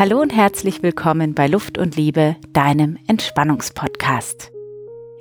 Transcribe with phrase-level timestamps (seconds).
[0.00, 4.50] Hallo und herzlich willkommen bei Luft und Liebe, deinem Entspannungspodcast.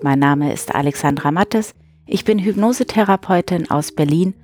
[0.01, 1.73] Mein Name ist Alexandra Mattes,
[2.05, 4.35] ich bin Hypnosetherapeutin aus Berlin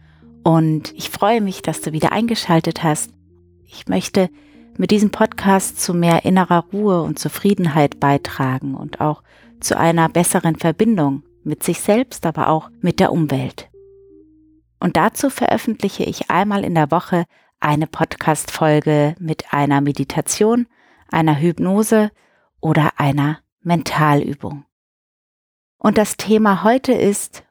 [0.44, 3.12] und ich freue mich, dass du wieder eingeschaltet hast.
[3.63, 4.29] Ich möchte
[4.76, 9.24] mit diesem Podcast zu mehr innerer Ruhe und Zufriedenheit beitragen und auch
[9.62, 13.70] zu einer besseren Verbindung mit sich selbst, aber auch mit der Umwelt.
[14.81, 17.23] Und dazu veröffentliche ich einmal in der Woche
[17.59, 20.68] eine Podcast-Folge mit einer Meditation,
[21.09, 22.12] einer Hypnose
[22.59, 24.66] oder einer Mentalübung.
[25.78, 27.44] Und das Thema heute ist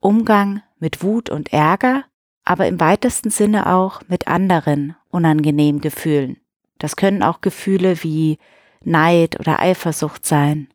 [0.00, 2.04] Umgang mit Wut und Ärger,
[2.44, 6.38] aber im weitesten Sinne auch mit anderen unangenehmen Gefühlen.
[6.78, 8.38] Das können auch Gefühle wie
[8.84, 10.68] Neid oder Eifersucht sein.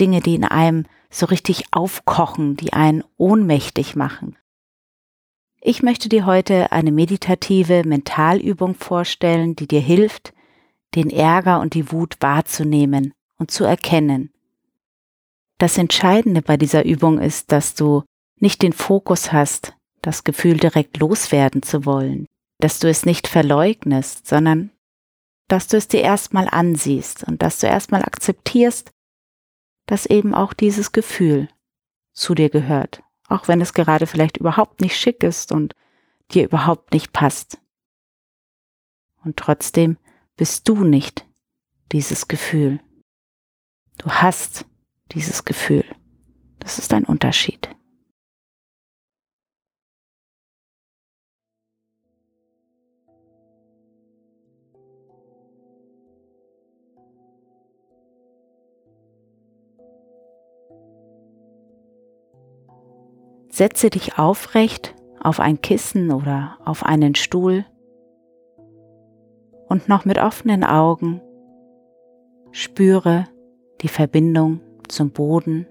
[0.00, 4.36] Dinge, die in einem so richtig aufkochen, die einen ohnmächtig machen.
[5.66, 10.34] Ich möchte dir heute eine meditative Mentalübung vorstellen, die dir hilft,
[10.94, 14.30] den Ärger und die Wut wahrzunehmen und zu erkennen.
[15.56, 18.02] Das Entscheidende bei dieser Übung ist, dass du
[18.38, 22.26] nicht den Fokus hast, das Gefühl direkt loswerden zu wollen,
[22.60, 24.70] dass du es nicht verleugnest, sondern
[25.48, 28.90] dass du es dir erstmal ansiehst und dass du erstmal akzeptierst,
[29.86, 31.48] dass eben auch dieses Gefühl
[32.12, 33.02] zu dir gehört
[33.34, 35.74] auch wenn es gerade vielleicht überhaupt nicht schick ist und
[36.30, 37.58] dir überhaupt nicht passt.
[39.24, 39.98] Und trotzdem
[40.36, 41.26] bist du nicht
[41.90, 42.80] dieses Gefühl.
[43.98, 44.66] Du hast
[45.12, 45.84] dieses Gefühl.
[46.60, 47.74] Das ist ein Unterschied.
[63.54, 67.64] Setze dich aufrecht auf ein Kissen oder auf einen Stuhl
[69.68, 71.22] und noch mit offenen Augen
[72.50, 73.26] spüre
[73.80, 75.68] die Verbindung zum Boden.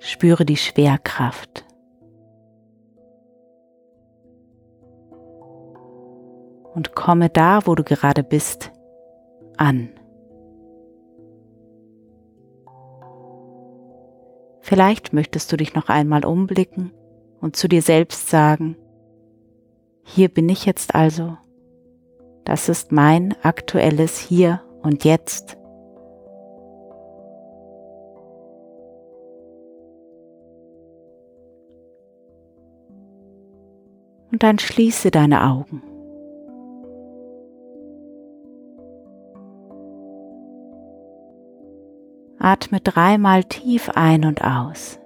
[0.00, 1.64] Spüre die Schwerkraft.
[6.74, 8.72] Und komme da, wo du gerade bist,
[9.56, 9.95] an.
[14.66, 16.90] Vielleicht möchtest du dich noch einmal umblicken
[17.40, 18.76] und zu dir selbst sagen,
[20.02, 21.36] hier bin ich jetzt also.
[22.42, 25.56] Das ist mein aktuelles Hier und Jetzt.
[34.32, 35.80] Und dann schließe deine Augen.
[42.38, 44.98] Atme dreimal tief ein und aus.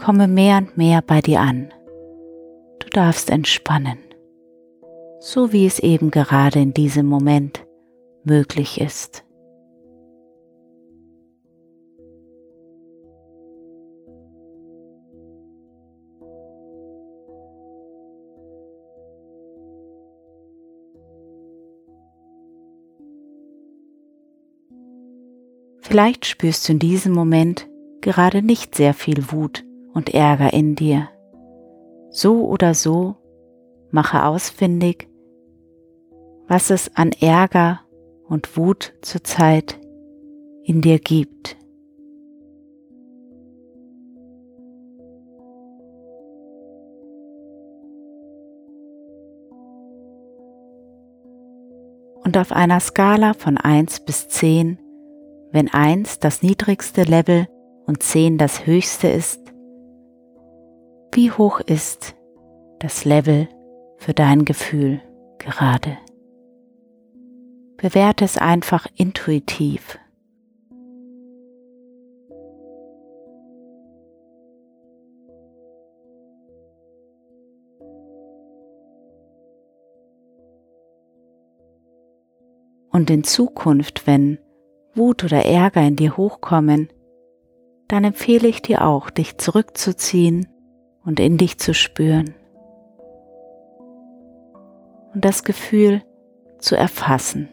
[0.00, 1.72] Komme mehr und mehr bei dir an
[2.90, 3.98] darfst entspannen,
[5.20, 7.64] so wie es eben gerade in diesem Moment
[8.24, 9.24] möglich ist.
[25.82, 27.68] Vielleicht spürst du in diesem Moment
[28.00, 31.08] gerade nicht sehr viel Wut und Ärger in dir.
[32.10, 33.16] So oder so
[33.90, 35.08] mache ausfindig,
[36.48, 37.80] was es an Ärger
[38.28, 39.80] und Wut zurzeit
[40.64, 41.56] in dir gibt.
[52.22, 54.78] Und auf einer Skala von 1 bis 10,
[55.50, 57.48] wenn 1 das niedrigste Level
[57.86, 59.39] und 10 das höchste ist,
[61.12, 62.14] wie hoch ist
[62.78, 63.48] das Level
[63.96, 65.00] für dein Gefühl
[65.38, 65.98] gerade?
[67.76, 69.98] Bewerte es einfach intuitiv.
[82.92, 84.38] Und in Zukunft, wenn
[84.94, 86.88] Wut oder Ärger in dir hochkommen,
[87.88, 90.46] dann empfehle ich dir auch, dich zurückzuziehen
[91.04, 92.34] und in dich zu spüren.
[95.14, 96.02] Und das Gefühl
[96.58, 97.48] zu erfassen,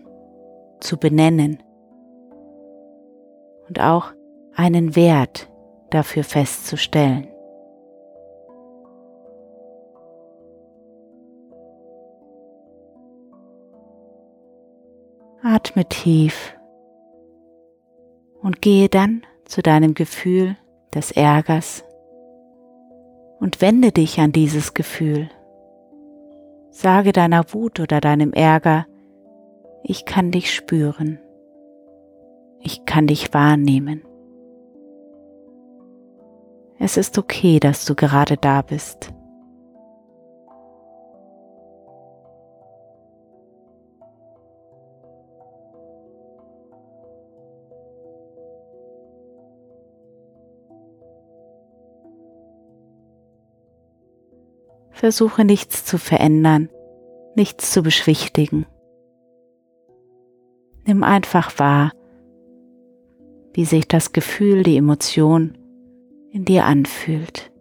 [0.80, 1.64] zu benennen.
[3.68, 4.14] Und auch
[4.56, 5.50] einen Wert
[5.90, 7.28] dafür festzustellen.
[15.44, 16.58] Atme tief
[18.42, 20.58] und gehe dann zu deinem Gefühl
[20.94, 21.87] des Ärgers
[23.40, 25.30] und wende dich an dieses Gefühl.
[26.70, 28.86] Sage deiner Wut oder deinem Ärger,
[29.84, 31.20] ich kann dich spüren,
[32.60, 34.04] ich kann dich wahrnehmen.
[36.80, 39.14] Es ist okay, dass du gerade da bist.
[54.98, 56.70] Versuche nichts zu verändern,
[57.36, 58.66] nichts zu beschwichtigen.
[60.88, 61.92] Nimm einfach wahr,
[63.54, 65.56] wie sich das Gefühl, die Emotion
[66.32, 67.52] in dir anfühlt.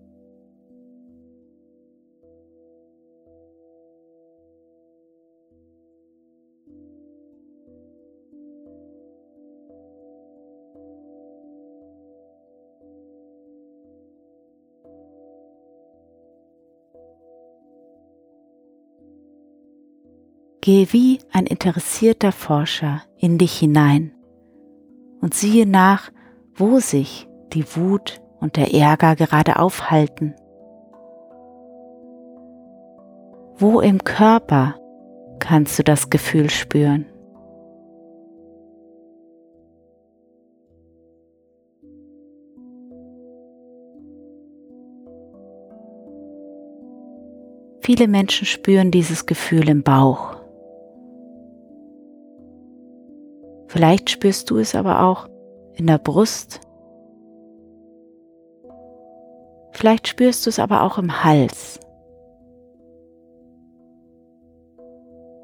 [20.67, 24.11] Gehe wie ein interessierter Forscher in dich hinein
[25.21, 26.11] und siehe nach,
[26.57, 30.35] wo sich die Wut und der Ärger gerade aufhalten.
[33.55, 34.75] Wo im Körper
[35.39, 37.07] kannst du das Gefühl spüren?
[47.83, 50.46] Viele Menschen spüren dieses Gefühl im Bauch.
[53.69, 55.29] Vielleicht spürst du es aber auch
[55.75, 56.61] in der Brust.
[59.73, 61.81] Vielleicht spürst du es aber auch im Hals.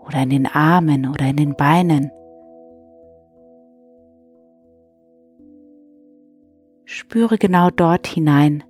[0.06, 2.10] Oder in den Armen oder in den Beinen.
[6.84, 8.64] Spüre genau dort hinein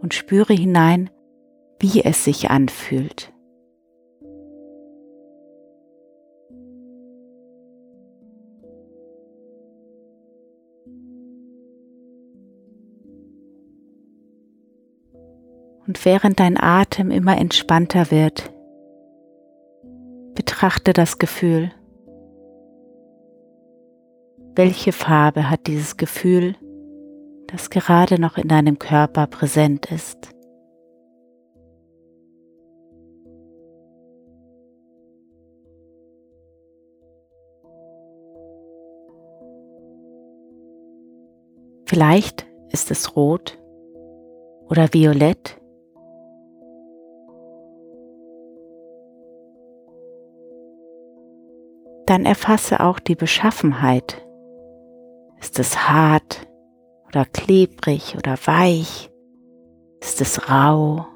[0.00, 1.10] und spüre hinein,
[1.78, 3.31] wie es sich anfühlt.
[15.86, 18.52] Und während dein Atem immer entspannter wird,
[20.34, 21.70] betrachte das Gefühl.
[24.54, 26.56] Welche Farbe hat dieses Gefühl,
[27.48, 30.28] das gerade noch in deinem Körper präsent ist?
[41.86, 43.58] Vielleicht ist es rot
[44.68, 45.61] oder violett
[52.12, 54.22] dann erfasse auch die Beschaffenheit.
[55.40, 56.46] Ist es hart
[57.08, 59.10] oder klebrig oder weich?
[59.98, 61.06] Ist es rau?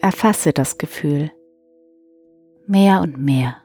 [0.00, 1.30] Erfasse das Gefühl
[2.66, 3.58] mehr und mehr.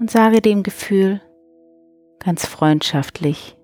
[0.00, 1.20] Und sage dem Gefühl,
[2.18, 3.56] ganz freundschaftlich,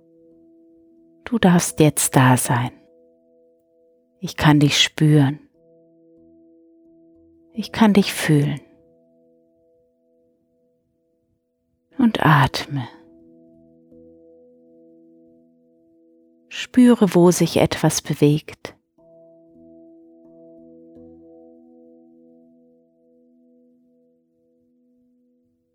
[1.24, 2.70] du darfst jetzt da sein.
[4.20, 5.38] Ich kann dich spüren.
[7.52, 8.60] Ich kann dich fühlen.
[11.98, 12.88] Und atme.
[16.48, 18.76] Spüre, wo sich etwas bewegt.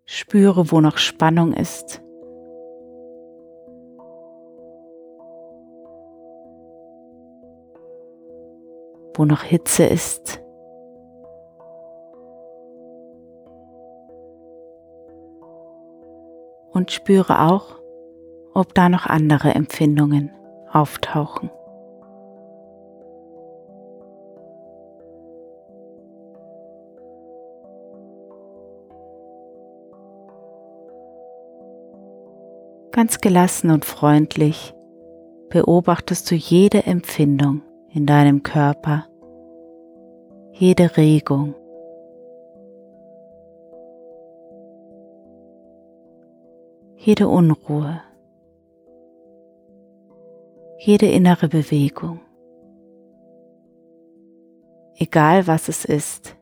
[0.06, 2.02] Spüre, wo noch Spannung ist.
[9.20, 10.42] Wo noch Hitze ist.
[16.72, 17.78] Und spüre auch,
[18.54, 20.30] ob da noch andere Empfindungen
[20.72, 21.50] auftauchen.
[32.92, 34.74] Ganz gelassen und freundlich
[35.50, 37.60] beobachtest du jede Empfindung
[37.92, 39.09] in deinem Körper
[40.52, 41.54] jede Regung.
[46.96, 48.02] Jede Unruhe,
[50.78, 52.20] jede innere Bewegung,
[54.96, 56.36] egal was es ist,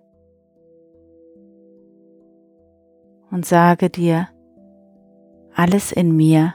[3.31, 4.29] und sage dir,
[5.55, 6.55] alles in mir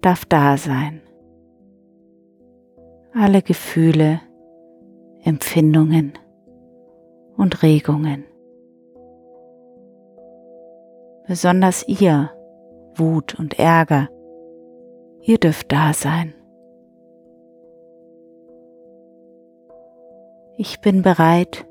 [0.00, 1.00] darf da sein.
[3.14, 4.20] Alle Gefühle,
[5.24, 6.12] Empfindungen
[7.42, 8.24] und Regungen.
[11.26, 12.30] Besonders ihr,
[12.94, 14.08] Wut und Ärger,
[15.22, 16.34] ihr dürft da sein.
[20.56, 21.66] Ich bin bereit,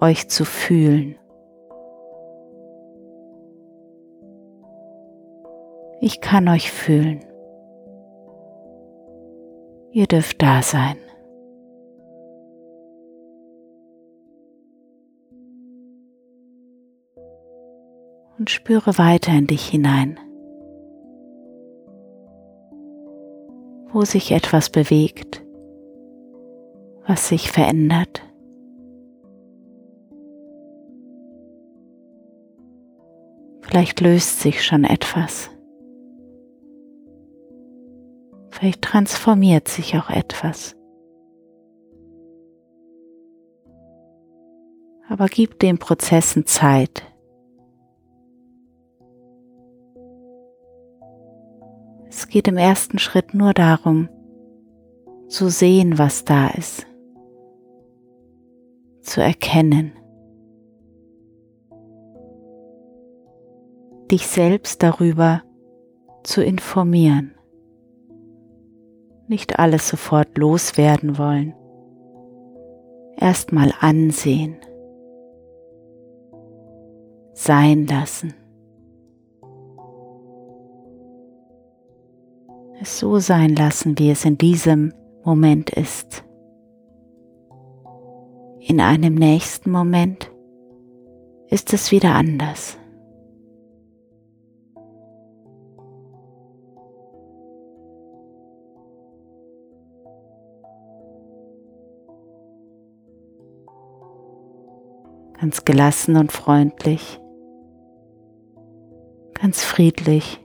[0.00, 1.16] euch zu fühlen.
[6.00, 7.24] Ich kann euch fühlen.
[9.90, 11.01] Ihr dürft da sein.
[18.42, 20.18] Und spüre weiter in dich hinein,
[23.92, 25.42] wo sich etwas bewegt
[27.06, 28.22] was sich verändert.
[33.60, 35.50] Vielleicht löst sich schon etwas.
[38.50, 40.76] Vielleicht transformiert sich auch etwas.
[45.08, 47.11] Aber gib den Prozessen Zeit.
[52.32, 54.08] Geht im ersten Schritt nur darum,
[55.28, 56.86] zu sehen, was da ist
[59.02, 59.92] zu erkennen.
[64.10, 65.42] Dich selbst darüber
[66.22, 67.34] zu informieren.
[69.28, 71.54] Nicht alles sofort loswerden wollen.
[73.16, 74.56] Erstmal ansehen.
[77.34, 78.34] Sein lassen.
[82.82, 84.92] Es so sein lassen, wie es in diesem
[85.24, 86.24] Moment ist.
[88.58, 90.32] In einem nächsten Moment
[91.48, 92.76] ist es wieder anders.
[105.40, 107.20] Ganz gelassen und freundlich,
[109.34, 110.41] ganz friedlich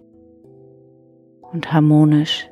[1.52, 2.50] und harmonisch.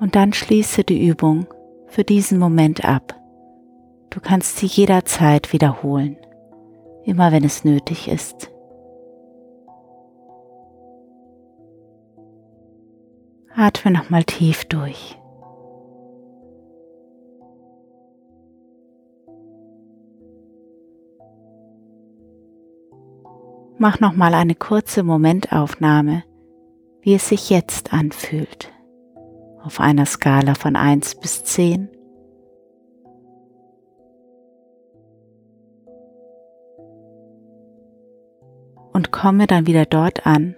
[0.00, 1.46] Und dann schließe die Übung
[1.86, 3.14] für diesen Moment ab.
[4.10, 6.16] Du kannst sie jederzeit wiederholen,
[7.04, 8.50] immer wenn es nötig ist.
[13.60, 15.18] Atme nochmal tief durch.
[23.78, 26.22] Mach nochmal eine kurze Momentaufnahme,
[27.00, 28.70] wie es sich jetzt anfühlt
[29.64, 31.88] auf einer Skala von 1 bis 10.
[38.92, 40.54] Und komme dann wieder dort an,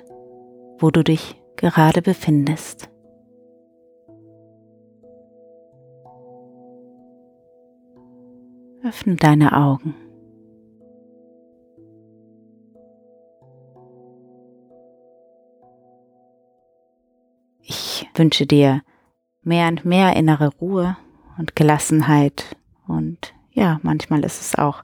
[0.78, 2.88] wo du dich gerade befindest.
[8.82, 9.94] Öffne deine Augen.
[17.60, 18.80] Ich wünsche dir
[19.42, 20.96] mehr und mehr innere Ruhe
[21.38, 22.56] und Gelassenheit.
[22.88, 24.82] Und ja, manchmal ist es auch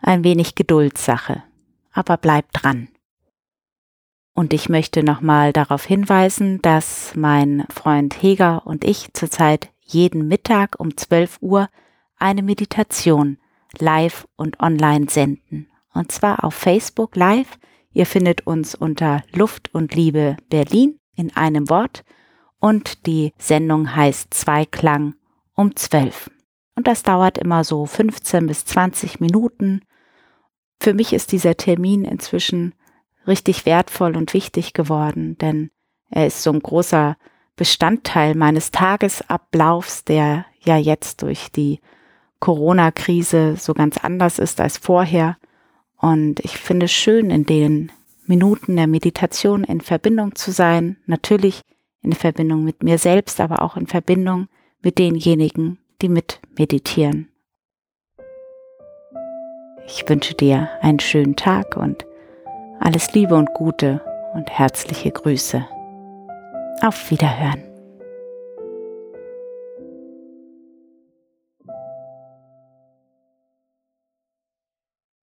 [0.00, 1.44] ein wenig Geduldssache.
[1.92, 2.88] Aber bleib dran.
[4.34, 10.80] Und ich möchte nochmal darauf hinweisen, dass mein Freund Heger und ich zurzeit jeden Mittag
[10.80, 11.68] um 12 Uhr
[12.16, 13.38] eine Meditation
[13.78, 15.68] live und online senden.
[15.92, 17.58] Und zwar auf Facebook live.
[17.92, 22.04] Ihr findet uns unter Luft und Liebe Berlin in einem Wort
[22.58, 25.14] und die Sendung heißt Zweiklang
[25.54, 26.30] um 12.
[26.74, 29.82] Und das dauert immer so 15 bis 20 Minuten.
[30.80, 32.74] Für mich ist dieser Termin inzwischen
[33.26, 35.70] richtig wertvoll und wichtig geworden, denn
[36.10, 37.16] er ist so ein großer
[37.56, 41.80] Bestandteil meines Tagesablaufs, der ja jetzt durch die
[42.40, 45.36] Corona-Krise so ganz anders ist als vorher.
[45.96, 47.92] Und ich finde es schön, in den
[48.26, 50.96] Minuten der Meditation in Verbindung zu sein.
[51.06, 51.60] Natürlich
[52.02, 54.48] in Verbindung mit mir selbst, aber auch in Verbindung
[54.82, 57.28] mit denjenigen, die mit meditieren.
[59.86, 62.06] Ich wünsche dir einen schönen Tag und
[62.82, 64.00] alles Liebe und Gute
[64.34, 65.64] und herzliche Grüße.
[66.82, 67.71] Auf Wiederhören.